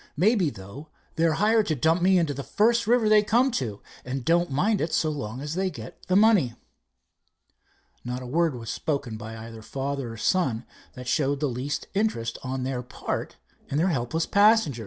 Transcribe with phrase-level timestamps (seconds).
[0.17, 4.25] Maybe, though, they're hired to dump me into the first river they come to, and
[4.25, 6.55] don't mind it so long as they get the money."
[8.03, 12.39] Not a word was spoken by either father or son that showed the least interest
[12.43, 13.37] on their part
[13.69, 14.79] in their helpless passenger.